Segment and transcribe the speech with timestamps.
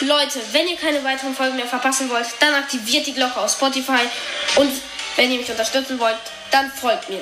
[0.00, 4.08] Leute, wenn ihr keine weiteren Folgen mehr verpassen wollt, dann aktiviert die Glocke auf Spotify.
[4.56, 4.70] Und
[5.16, 6.16] wenn ihr mich unterstützen wollt,
[6.50, 7.20] dann folgt mir.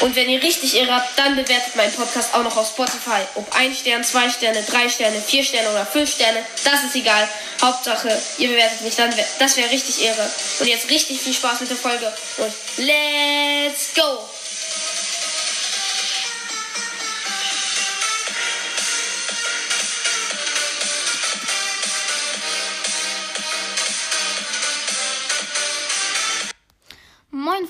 [0.00, 3.20] Und wenn ihr richtig irre habt, dann bewertet meinen Podcast auch noch auf Spotify.
[3.34, 7.28] Ob ein Stern, zwei Sterne, drei Sterne, vier Sterne oder fünf Sterne, das ist egal.
[7.60, 10.28] Hauptsache, ihr bewertet mich, dann das wäre richtig irre.
[10.58, 14.41] Und jetzt richtig viel Spaß mit der Folge und let's go!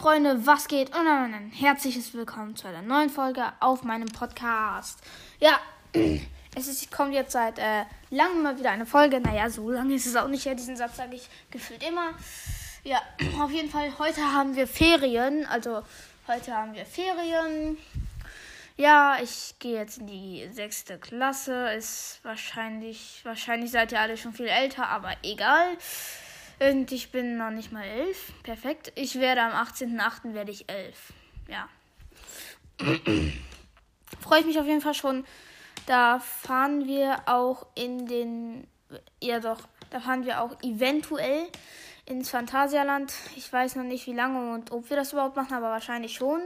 [0.02, 0.88] Freunde, was geht?
[0.88, 4.98] Und ein herzliches Willkommen zu einer neuen Folge auf meinem Podcast.
[5.38, 5.60] Ja,
[6.56, 9.20] es ist, kommt jetzt seit äh, langem mal wieder eine Folge.
[9.20, 10.45] Naja, so lange ist es auch nicht.
[10.45, 12.15] Ja, diesen Satz sage ich gefühlt immer.
[12.83, 13.01] Ja,
[13.41, 15.46] auf jeden Fall, heute haben wir Ferien.
[15.46, 15.84] Also,
[16.27, 17.79] heute haben wir Ferien.
[18.77, 21.74] Ja, ich gehe jetzt in die sechste Klasse.
[21.74, 25.79] Ist wahrscheinlich, wahrscheinlich seid ihr alle schon viel älter, aber egal.
[26.71, 28.32] Und ich bin noch nicht mal elf.
[28.45, 28.93] Perfekt.
[28.95, 30.32] Ich werde am 18.08.
[30.32, 31.13] werde ich elf.
[31.49, 31.68] Ja.
[34.21, 35.24] Freue ich mich auf jeden Fall schon.
[35.87, 38.68] Da fahren wir auch in den.
[39.21, 39.60] Ja, doch.
[39.90, 41.49] Da fahren wir auch eventuell
[42.07, 43.13] ins Phantasialand.
[43.37, 46.43] Ich weiß noch nicht, wie lange und ob wir das überhaupt machen, aber wahrscheinlich schon.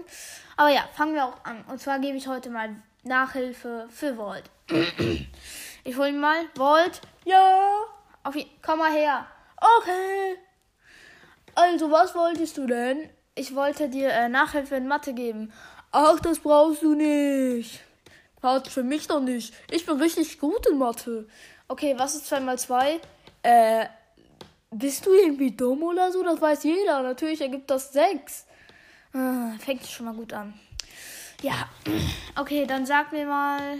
[0.56, 1.62] Aber ja, fangen wir auch an.
[1.68, 4.44] Und zwar gebe ich heute mal Nachhilfe für Volt.
[5.84, 6.46] ich hole ihn mal.
[6.54, 7.02] Volt.
[7.24, 7.82] Ja.
[8.22, 8.46] Auf ihn.
[8.62, 9.26] Komm mal her.
[9.78, 10.36] Okay.
[11.54, 13.08] Also, was wolltest du denn?
[13.34, 15.52] Ich wollte dir äh, Nachhilfe in Mathe geben.
[15.92, 17.80] Ach, das brauchst du nicht.
[18.40, 19.54] Brauchst für mich doch nicht.
[19.70, 21.26] Ich bin richtig gut in Mathe.
[21.68, 23.00] Okay, was ist 2 mal 2?
[23.42, 23.86] Äh,
[24.70, 26.22] bist du irgendwie dumm oder so?
[26.22, 27.02] Das weiß jeder.
[27.02, 28.46] Natürlich ergibt das 6.
[29.14, 30.54] Ah, fängt schon mal gut an.
[31.42, 31.68] Ja,
[32.38, 33.78] okay, dann sag mir mal.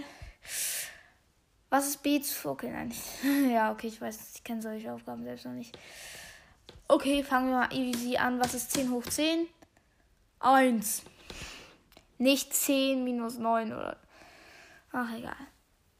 [1.69, 2.49] Was ist B zu.
[2.49, 2.93] Okay, nein.
[3.51, 5.77] ja, okay, ich weiß, ich kenne solche Aufgaben selbst noch nicht.
[6.87, 8.39] Okay, fangen wir mal easy an.
[8.39, 9.47] Was ist 10 hoch 10?
[10.39, 11.03] 1.
[12.19, 13.97] Nicht 10 minus 9 oder.
[14.93, 15.35] Ach, egal.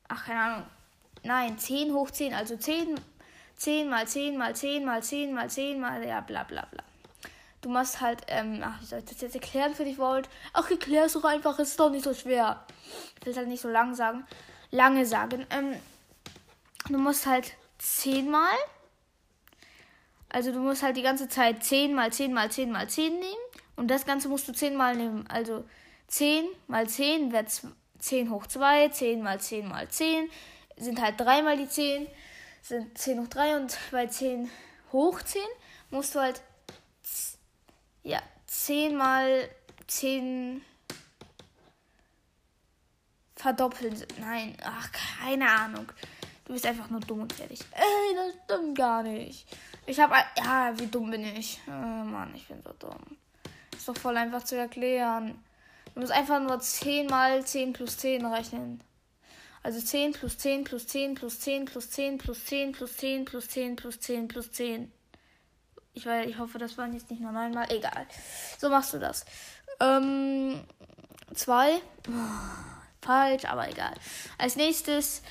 [0.08, 0.64] Ach, keine Ahnung.
[1.24, 2.34] Nein, 10 hoch 10.
[2.34, 2.96] Also 10,
[3.58, 6.08] 10 mal 10 mal 10 mal 10 mal 10 mal.
[6.08, 6.84] Ja, bla bla bla.
[7.60, 8.22] Du musst halt.
[8.28, 10.30] Ähm, ach, wie soll ich das jetzt erklären für dich, Volt?
[10.54, 11.60] Ach, erklär es doch einfach.
[11.60, 12.66] Ist doch nicht so schwer.
[13.20, 14.26] Ich will es halt nicht so lang sagen
[14.72, 15.46] lange sagen.
[15.50, 15.76] Ähm,
[16.90, 18.58] du musst halt zehnmal,
[20.30, 23.24] also du musst halt die ganze Zeit 10 mal 10 mal 10 mal 10 nehmen.
[23.76, 25.26] Und das Ganze musst du zehnmal nehmen.
[25.28, 25.64] Also
[26.08, 27.48] 10 mal 10 wird
[28.00, 30.30] 10 hoch 2, 10 mal 10 mal 10
[30.78, 32.08] sind halt 3 mal die 10,
[32.62, 34.50] sind 10 hoch 3 und bei 10
[34.92, 35.42] hoch 10
[35.90, 36.42] musst du halt
[38.04, 39.50] ja, 10 mal
[43.38, 44.04] 10 verdoppeln.
[44.20, 45.92] Nein, ach, keine Ahnung.
[46.46, 47.60] Du bist einfach nur dumm und fertig.
[47.72, 49.46] Ey, das stimmt gar nicht.
[49.86, 50.16] Ich habe.
[50.38, 51.60] Ja, wie dumm bin ich?
[51.68, 53.18] Oh Mann, ich bin so dumm.
[53.76, 55.44] Ist doch voll einfach zu erklären.
[55.94, 58.82] Du musst einfach nur 10 mal 10 plus 10 rechnen.
[59.64, 63.50] Also 10 plus 10 plus 10 plus 10 plus 10 plus 10 plus 10 plus
[63.50, 64.92] 10 plus 10 plus 10.
[65.94, 67.70] Ich, weiß, ich hoffe, das waren jetzt nicht nur neunmal.
[67.72, 68.06] Egal.
[68.60, 69.26] So machst du das.
[69.80, 70.62] Ähm,
[71.34, 71.82] 2
[73.08, 73.94] falsch, aber egal.
[74.38, 75.22] Als nächstes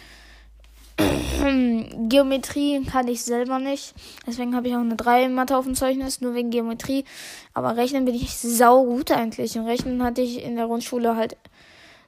[2.09, 3.94] Geometrie kann ich selber nicht.
[4.26, 7.04] Deswegen habe ich auch eine 3 in Mathe auf dem Zeugnis, nur wegen Geometrie.
[7.53, 9.56] Aber Rechnen bin ich sau gut eigentlich.
[9.56, 11.37] In Rechnen hatte ich in der Grundschule halt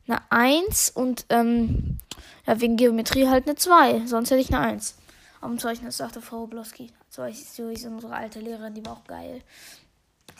[0.08, 1.98] eine 1 und ähm,
[2.46, 4.06] ja, wegen Geometrie halt eine 2.
[4.06, 4.94] Sonst hätte ich eine 1.
[5.40, 6.90] Auf dem Zeugnis sagte Frau Bloski.
[7.10, 9.42] So ist unsere alte Lehrerin, die war auch geil.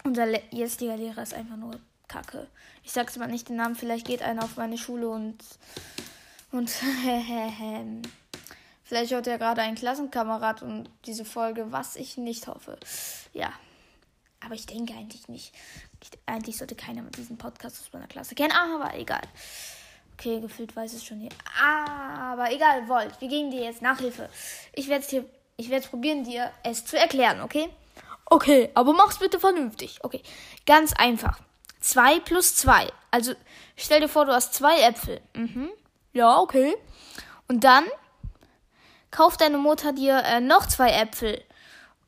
[0.05, 1.73] Unser jetziger Lehrer ist einfach nur
[2.09, 2.49] Kacke.
[2.83, 5.39] Ich sag's mal nicht den Namen, vielleicht geht einer auf meine Schule und.
[6.51, 6.71] Und.
[8.85, 12.79] vielleicht hört er gerade ein Klassenkamerad und diese Folge, was ich nicht hoffe.
[13.33, 13.53] Ja.
[14.41, 15.53] Aber ich denke eigentlich nicht.
[16.01, 19.23] Ich, eigentlich sollte keiner mit diesem Podcast aus meiner Klasse kennen, aber egal.
[20.15, 21.31] Okay, gefühlt weiß es schon hier.
[21.63, 24.29] Aber egal, Volt, wir geben dir jetzt Nachhilfe.
[24.73, 25.25] Ich werde dir,
[25.57, 27.69] ich werde probieren, dir es zu erklären, okay?
[28.27, 30.01] Okay, aber mach's bitte vernünftig.
[30.03, 30.23] Okay,
[30.67, 31.41] ganz einfach.
[31.81, 32.89] 2 plus 2.
[33.11, 33.35] Also
[33.77, 35.21] stell dir vor, du hast zwei Äpfel.
[35.35, 35.71] Mhm.
[36.13, 36.77] Ja, okay.
[37.49, 37.85] Und dann
[39.11, 41.43] kauft deine Mutter dir äh, noch zwei Äpfel.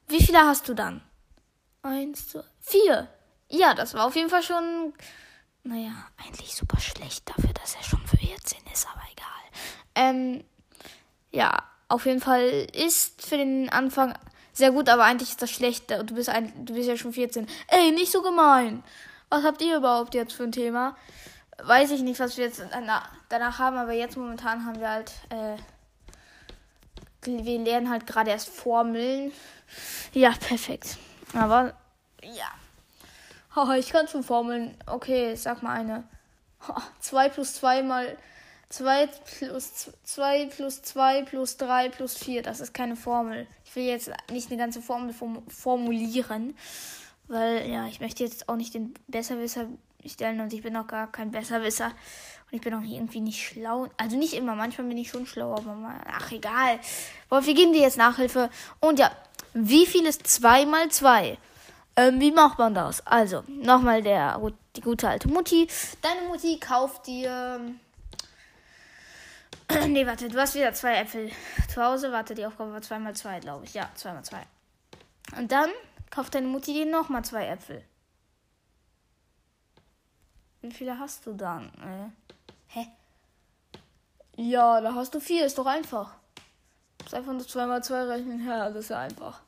[0.09, 1.03] Wie viele hast du dann?
[1.83, 3.09] Eins, zwei, vier.
[3.49, 4.93] Ja, das war auf jeden Fall schon,
[5.65, 5.93] naja,
[6.25, 9.27] eigentlich super schlecht dafür, dass er schon für 14 ist, aber egal.
[9.95, 10.45] Ähm,
[11.31, 14.15] ja, auf jeden Fall ist für den Anfang
[14.53, 15.91] sehr gut, aber eigentlich ist das schlecht.
[15.91, 17.47] Du bist, ein, du bist ja schon 14.
[17.69, 18.83] Ey, nicht so gemein.
[19.31, 20.97] Was habt ihr überhaupt jetzt für ein Thema?
[21.63, 22.63] Weiß ich nicht, was wir jetzt
[23.29, 25.57] danach, haben, aber jetzt momentan haben wir halt äh,
[27.23, 29.33] wir lernen halt gerade erst Formeln.
[30.13, 30.97] Ja, perfekt.
[31.35, 31.75] Aber
[32.23, 32.51] ja.
[33.55, 34.77] Haha, ich kann schon Formeln.
[34.87, 36.05] Okay, sag mal eine.
[37.01, 38.17] 2 plus 2 mal
[38.69, 42.43] 2 plus 2 plus 2 plus 3 plus 4.
[42.43, 43.47] Das ist keine Formel.
[43.65, 45.15] Ich will jetzt nicht eine ganze Formel
[45.49, 46.57] formulieren.
[47.31, 49.67] Weil, ja, ich möchte jetzt auch nicht den Besserwisser
[50.05, 51.87] stellen und ich bin auch gar kein Besserwisser.
[51.87, 53.87] Und ich bin auch irgendwie nicht schlau.
[53.97, 56.81] Also nicht immer, manchmal bin ich schon schlau, aber mal, ach egal.
[57.29, 58.51] Wolf, wir geben dir jetzt Nachhilfe.
[58.81, 59.13] Und ja,
[59.55, 61.39] wie viel ist 2 mal 2?
[61.95, 63.07] Ähm, wie macht man das?
[63.07, 64.41] Also, nochmal der,
[64.75, 65.69] die gute alte Mutti.
[66.03, 67.61] Deine Mutti kauft dir.
[69.87, 71.31] nee, warte, du hast wieder zwei Äpfel
[71.73, 72.11] zu Hause.
[72.11, 73.75] Warte, die Aufgabe war 2 mal 2, glaube ich.
[73.75, 74.39] Ja, 2 mal 2.
[75.39, 75.71] Und dann
[76.11, 77.85] kauft deine Mutti dir nochmal zwei Äpfel.
[80.61, 81.73] Wie viele hast du dann?
[81.75, 82.11] Äh,
[82.69, 82.87] hä?
[84.37, 86.15] Ja, da hast du vier, ist doch einfach.
[87.03, 88.47] Musst einfach nur 2 mal 2 rechnen.
[88.47, 89.41] Ja, das ist ja einfach.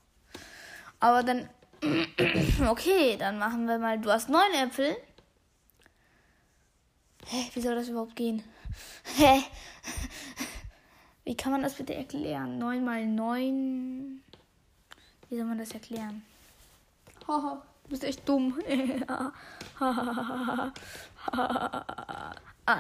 [1.01, 1.49] Aber dann.
[2.69, 3.99] Okay, dann machen wir mal.
[4.01, 4.97] Du hast neun Äpfel.
[7.27, 8.43] Hä, wie soll das überhaupt gehen?
[9.17, 9.43] Hä?
[11.25, 12.59] Wie kann man das bitte erklären?
[12.59, 14.23] 9 mal 9.
[15.29, 16.25] Wie soll man das erklären?
[17.27, 18.59] Haha, du bist echt dumm.
[19.81, 20.73] ah,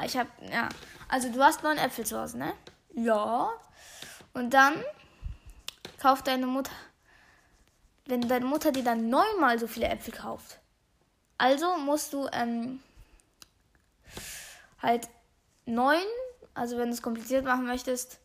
[0.04, 0.68] ich hab, ja.
[1.08, 2.52] Also du hast neun Äpfel zu Hause, ne?
[2.94, 3.50] Ja.
[4.34, 4.74] Und dann
[6.00, 6.72] kauft deine Mutter,
[8.06, 10.58] wenn deine Mutter dir dann neunmal so viele Äpfel kauft.
[11.38, 12.80] Also musst du, ähm,
[14.80, 15.08] halt
[15.64, 16.02] neun,
[16.54, 18.18] also wenn du es kompliziert machen möchtest,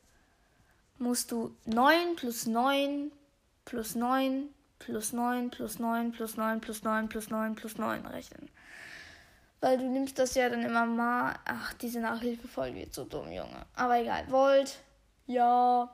[0.97, 3.11] musst du neun plus neun
[3.65, 4.49] plus neun
[4.79, 8.49] plus 9 plus 9 plus 9 plus 9 plus 9 plus 9 rechnen.
[9.59, 11.35] Weil du nimmst das ja dann immer mal.
[11.45, 13.65] Ach, diese Nachhilfe voll wird so dumm, Junge.
[13.75, 14.29] Aber egal.
[14.29, 14.77] Volt.
[15.25, 15.89] Ja.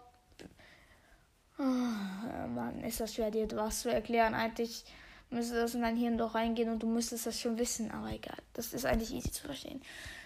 [1.58, 4.34] Oh, Mann, ist das schwer, dir was zu erklären.
[4.34, 4.84] Eigentlich
[5.30, 7.90] müsste das in dein Hirn doch reingehen und du müsstest das schon wissen.
[7.92, 8.38] Aber egal.
[8.54, 9.82] Das ist eigentlich easy zu verstehen.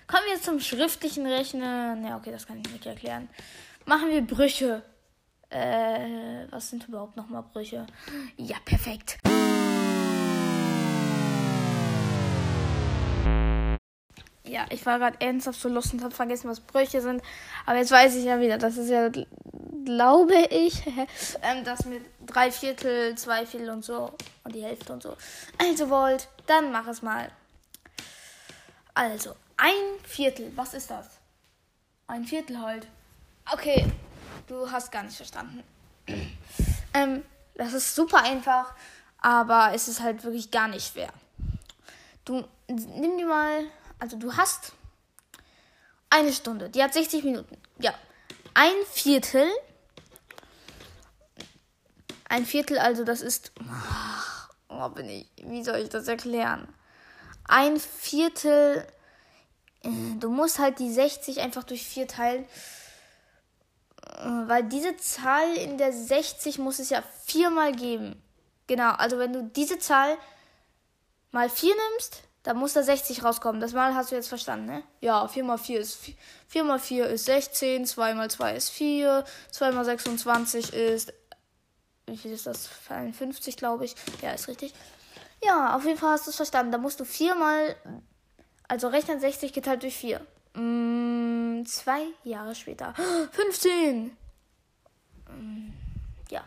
[0.08, 2.06] Kommen wir zum schriftlichen Rechnen.
[2.06, 3.30] Ja, okay, das kann ich nicht erklären.
[3.86, 4.82] Machen wir Brüche.
[5.50, 7.86] Äh, was sind überhaupt nochmal Brüche?
[8.36, 9.18] Ja, perfekt.
[14.44, 17.22] Ja, ich war gerade ernsthaft so lustig und habe vergessen, was Brüche sind.
[17.66, 19.10] Aber jetzt weiß ich ja wieder, das ist ja,
[19.86, 20.86] glaube ich,
[21.42, 24.12] ähm, das mit drei Viertel, zwei Viertel und so
[24.44, 25.16] und die Hälfte und so.
[25.58, 27.30] Also wollt, dann mach es mal.
[28.94, 29.74] Also, ein
[30.04, 31.08] Viertel, was ist das?
[32.08, 32.88] Ein Viertel halt.
[33.52, 33.86] Okay,
[34.48, 35.62] Du hast gar nicht verstanden.
[36.94, 37.24] ähm,
[37.56, 38.74] das ist super einfach,
[39.20, 41.12] aber es ist halt wirklich gar nicht schwer.
[42.24, 43.66] Du nimm dir mal,
[44.00, 44.72] also du hast
[46.10, 47.58] eine Stunde, die hat 60 Minuten.
[47.80, 47.94] Ja,
[48.54, 49.48] ein Viertel.
[52.30, 53.52] Ein Viertel, also das ist.
[54.70, 55.28] Oh, bin ich.
[55.38, 56.68] Wie soll ich das erklären?
[57.48, 58.86] Ein Viertel.
[59.84, 59.90] Äh,
[60.20, 62.46] du musst halt die 60 einfach durch 4 teilen.
[64.20, 68.22] Weil diese Zahl in der 60 muss es ja viermal geben.
[68.66, 70.18] Genau, also wenn du diese Zahl
[71.32, 73.62] mal 4 nimmst, dann muss da 60 rauskommen.
[73.62, 74.84] Das Mal hast du jetzt verstanden, ne?
[75.02, 76.00] Ja, 4 mal 4 ist
[76.48, 81.14] 4 mal 4 ist 16, 2 mal 2 ist 4, 2 mal 26 ist
[82.08, 82.70] wie viel ist das?
[82.90, 83.94] 51, glaube ich.
[84.22, 84.74] Ja, ist richtig.
[85.44, 86.72] Ja, auf jeden Fall hast du es verstanden.
[86.72, 87.76] Da musst du 4 mal
[88.68, 90.26] also rechnen 60 geteilt durch 4.
[90.58, 92.96] Mm, zwei Jahre später.
[93.32, 94.18] 15!
[95.30, 95.70] Mm,
[96.32, 96.44] ja.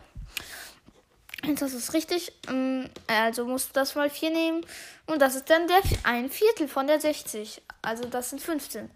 [1.45, 2.33] Jetzt ist es richtig.
[2.49, 4.65] Mm, also musst du das mal 4 nehmen.
[5.05, 7.61] Und das ist dann der, ein Viertel von der 60.
[7.81, 8.91] Also das sind 15.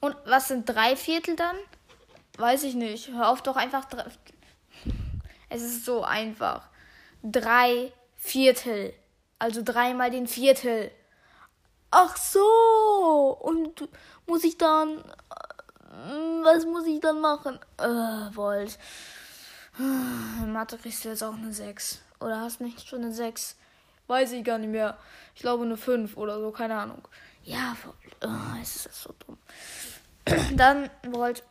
[0.00, 1.56] Und was sind drei Viertel dann?
[2.36, 3.08] Weiß ich nicht.
[3.08, 3.86] Hör auf doch einfach.
[5.48, 6.68] Es ist so einfach.
[7.22, 8.92] Drei Viertel.
[9.38, 10.90] Also dreimal den Viertel.
[11.90, 13.27] Ach so.
[14.26, 14.98] Muss ich dann.
[14.98, 17.58] Äh, was muss ich dann machen?
[17.78, 18.78] Äh, Volt.
[19.78, 22.00] In Mathe kriegst du jetzt auch eine 6.
[22.20, 23.56] Oder hast nicht schon eine 6?
[24.08, 24.98] Weiß ich gar nicht mehr.
[25.34, 27.06] Ich glaube eine 5 oder so, keine Ahnung.
[27.44, 27.96] Ja, Volt.
[28.24, 29.38] Oh, es ist so dumm.
[30.56, 31.44] Dann, Volt.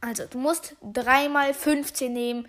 [0.00, 2.48] Also, du musst 3 mal 15 nehmen.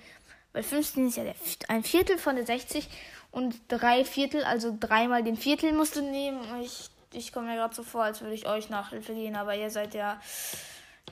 [0.53, 1.35] Weil 15 ist ja der,
[1.67, 2.87] ein Viertel von der 60.
[3.31, 6.39] Und 3 Viertel, also 3 mal den Viertel musst du nehmen.
[6.61, 9.69] Ich ich komme mir gerade so vor, als würde ich euch Nachhilfe gehen, aber ihr
[9.69, 10.19] seid ja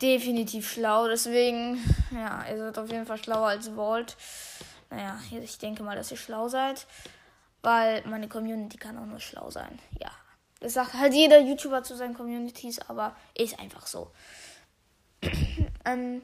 [0.01, 1.07] definitiv schlau.
[1.07, 4.15] Deswegen, ja, ihr seid auf jeden Fall schlauer als Vault.
[4.89, 6.85] Naja, ich denke mal, dass ihr schlau seid.
[7.61, 9.79] Weil meine Community kann auch nur schlau sein.
[9.99, 10.11] Ja.
[10.59, 14.11] Das sagt halt jeder YouTuber zu seinen Communities, aber ist einfach so.
[15.85, 16.21] ähm,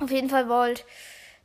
[0.00, 0.84] Auf jeden Fall Volt.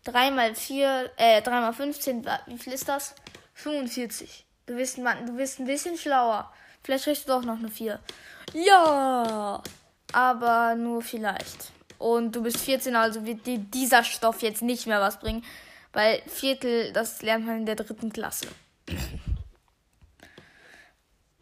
[0.04, 3.16] 3 mal 4, äh, 3 mal 15, wie viel ist das?
[3.56, 4.46] 45.
[4.68, 6.52] Du bist, du bist ein bisschen schlauer.
[6.86, 8.00] Vielleicht kriegst du doch noch eine 4.
[8.54, 9.64] Ja!
[10.14, 11.72] Aber nur vielleicht.
[11.98, 15.44] Und du bist 14, also wird dir dieser Stoff jetzt nicht mehr was bringen.
[15.94, 18.48] Weil Viertel, das lernt man in der dritten Klasse.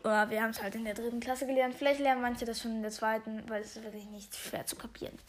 [0.01, 1.75] Oder wir haben es halt in der dritten Klasse gelernt.
[1.77, 4.77] Vielleicht lernen manche das schon in der zweiten, weil es ist wirklich nicht schwer zu
[4.77, 5.19] kapieren.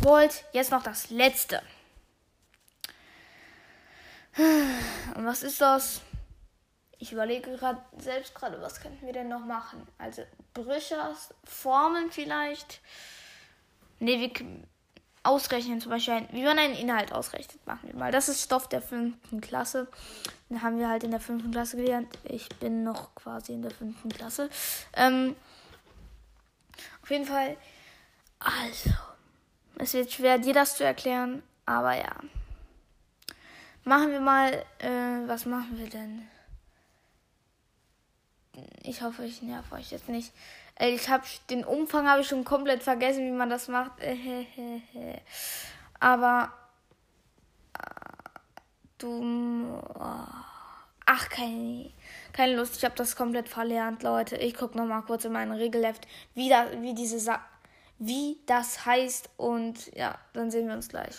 [0.00, 1.62] Volt, jetzt noch das letzte.
[5.14, 6.00] Und was ist das?
[6.98, 9.86] Ich überlege gerade selbst gerade, was könnten wir denn noch machen?
[9.98, 10.22] Also
[10.52, 12.80] Brüchers, Formeln vielleicht.
[13.98, 14.30] Ne, wir
[15.24, 18.12] ausrechnen zum Beispiel, wie man einen Inhalt ausrechnet, machen wir mal.
[18.12, 19.88] Das ist Stoff der fünften Klasse.
[20.50, 22.16] Den haben wir halt in der fünften Klasse gelernt.
[22.24, 24.50] Ich bin noch quasi in der fünften Klasse.
[24.94, 25.34] Ähm,
[27.02, 27.56] auf jeden Fall,
[28.38, 28.90] also,
[29.78, 32.14] es wird schwer, dir das zu erklären, aber ja.
[33.84, 36.28] Machen wir mal, äh, was machen wir denn?
[38.82, 40.32] Ich hoffe, ich nerv euch jetzt nicht.
[40.78, 43.92] Ich habe den Umfang habe ich schon komplett vergessen, wie man das macht.
[46.00, 46.52] Aber
[47.78, 48.38] äh,
[48.98, 50.26] du oh,
[51.06, 51.90] ach keine
[52.34, 54.36] keine Lust, ich habe das komplett verlernt, Leute.
[54.36, 57.40] Ich gucke noch mal kurz in mein Regelleft, wie da, wie diese Sa
[58.00, 61.14] wie das heißt und ja, dann sehen wir uns gleich.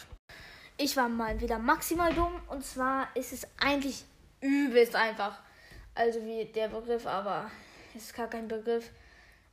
[0.77, 4.03] Ich war mal wieder maximal dumm und zwar ist es eigentlich
[4.41, 5.39] übelst einfach.
[5.95, 7.49] Also wie der Begriff, aber
[7.95, 8.91] es ist gar kein Begriff.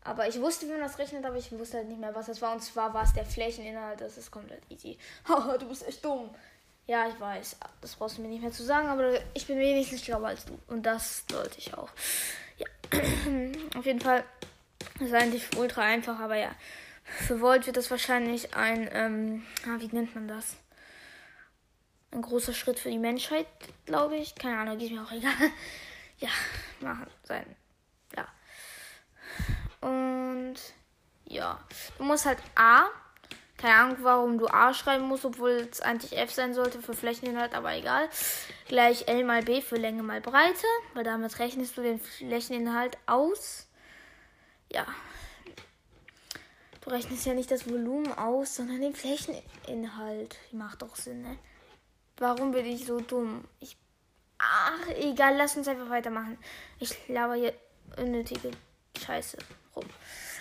[0.04, 2.42] Aber ich wusste, wie man das rechnet, aber ich wusste halt nicht mehr, was das
[2.42, 2.52] war.
[2.52, 4.00] Und zwar war es der Flächeninhalt.
[4.00, 4.98] Das ist komplett easy.
[5.28, 6.30] Haha, du bist echt dumm.
[6.88, 7.56] Ja, ich weiß.
[7.80, 10.58] Das brauchst du mir nicht mehr zu sagen, aber ich bin wenigstens schlauer als du.
[10.66, 11.90] Und das sollte ich auch.
[12.58, 12.66] Ja.
[13.78, 14.24] Auf jeden Fall
[14.98, 16.50] Das ist eigentlich ultra einfach, aber ja.
[17.04, 20.56] Für Volt wird das wahrscheinlich ein, ähm, ah, wie nennt man das?
[22.10, 23.46] Ein großer Schritt für die Menschheit,
[23.86, 24.34] glaube ich.
[24.34, 25.32] Keine Ahnung, ist mir auch egal.
[26.22, 26.30] Ja,
[26.80, 27.56] machen sein.
[28.14, 28.28] Ja.
[29.80, 30.54] Und
[31.24, 31.58] ja,
[31.98, 32.86] du musst halt A.
[33.56, 37.54] Keine Ahnung, warum du A schreiben musst, obwohl es eigentlich F sein sollte für Flächeninhalt,
[37.54, 38.08] aber egal.
[38.68, 43.68] Gleich L mal B für Länge mal Breite, weil damit rechnest du den Flächeninhalt aus.
[44.72, 44.86] Ja.
[46.80, 50.38] Du rechnest ja nicht das Volumen aus, sondern den Flächeninhalt.
[50.52, 51.38] Macht doch Sinn, ne?
[52.16, 53.44] Warum bin ich so dumm?
[53.58, 53.76] Ich.
[54.42, 56.36] Ach, egal, lass uns einfach weitermachen.
[56.80, 57.54] Ich laber hier
[57.96, 58.50] unnötige
[58.98, 59.38] Scheiße
[59.76, 59.84] rum.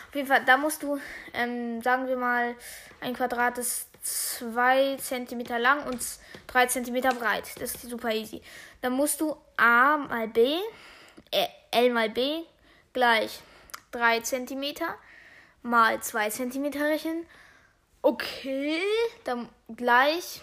[0.10, 1.00] Auf jeden Fall, da musst du,
[1.34, 2.56] ähm, sagen wir mal,
[3.00, 6.02] ein Quadrat ist 2 cm lang und
[6.48, 7.52] 3 cm breit.
[7.60, 8.42] Das ist super easy.
[8.82, 10.58] Dann musst du A mal B,
[11.32, 12.42] äh, L mal B
[12.94, 13.40] gleich
[13.92, 14.76] 3 cm
[15.62, 17.26] mal 2 cm rechnen.
[18.02, 18.82] Okay,
[19.24, 20.42] dann gleich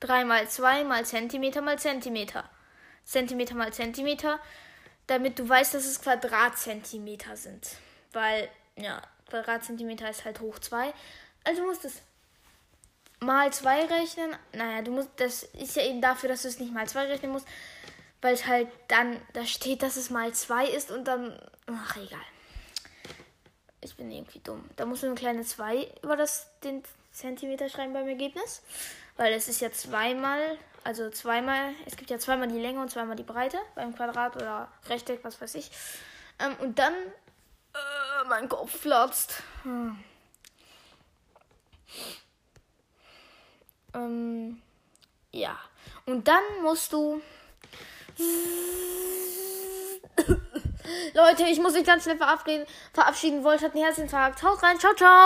[0.00, 2.48] 3 mal 2 mal Zentimeter mal Zentimeter.
[3.06, 4.40] Zentimeter mal Zentimeter,
[5.06, 7.68] damit du weißt, dass es Quadratzentimeter sind.
[8.12, 10.92] Weil, ja, Quadratzentimeter ist halt hoch 2.
[11.44, 12.02] Also musst es
[13.20, 14.36] mal 2 rechnen.
[14.52, 17.30] Naja, du musst, das ist ja eben dafür, dass du es nicht mal 2 rechnen
[17.30, 17.46] musst.
[18.20, 22.18] Weil es halt dann, da steht, dass es mal 2 ist und dann, ach egal.
[23.80, 24.68] Ich bin irgendwie dumm.
[24.74, 26.82] Da musst du eine kleine 2 über das, den
[27.12, 28.62] Zentimeter schreiben beim Ergebnis.
[29.16, 33.16] Weil es ist ja zweimal, also zweimal, es gibt ja zweimal die Länge und zweimal
[33.16, 35.70] die Breite beim Quadrat oder Rechteck, was weiß ich.
[36.38, 39.42] Ähm, und dann äh, mein Kopf platzt.
[39.62, 39.98] Hm.
[43.94, 44.60] Ähm,
[45.32, 45.58] ja.
[46.04, 47.22] Und dann musst du.
[51.14, 53.44] Leute, ich muss mich ganz schnell verabschieden.
[53.44, 54.42] Wollte, hat einen Herzinfarkt.
[54.42, 55.24] Haut rein, ciao, ciao.